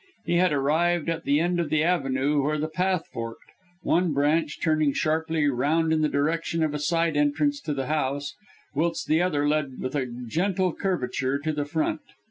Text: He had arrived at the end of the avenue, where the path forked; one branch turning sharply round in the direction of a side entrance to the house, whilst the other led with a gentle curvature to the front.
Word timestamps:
He 0.25 0.37
had 0.37 0.51
arrived 0.51 1.09
at 1.11 1.25
the 1.25 1.39
end 1.39 1.59
of 1.59 1.69
the 1.69 1.83
avenue, 1.83 2.41
where 2.41 2.57
the 2.57 2.67
path 2.67 3.05
forked; 3.13 3.51
one 3.83 4.13
branch 4.13 4.59
turning 4.59 4.93
sharply 4.93 5.47
round 5.47 5.93
in 5.93 6.01
the 6.01 6.09
direction 6.09 6.63
of 6.63 6.73
a 6.73 6.79
side 6.79 7.15
entrance 7.15 7.61
to 7.61 7.73
the 7.75 7.85
house, 7.85 8.33
whilst 8.73 9.05
the 9.05 9.21
other 9.21 9.47
led 9.47 9.77
with 9.79 9.93
a 9.93 10.07
gentle 10.27 10.73
curvature 10.73 11.37
to 11.37 11.53
the 11.53 11.65
front. 11.65 12.01